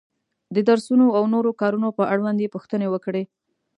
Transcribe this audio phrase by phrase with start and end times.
[0.55, 3.23] د درسونو او نورو کارونو په اړوند یې پوښتنې وکړې.